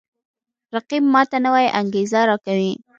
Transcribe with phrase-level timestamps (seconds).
[0.75, 2.71] رقیب ما ته نوی انگیزه راکوي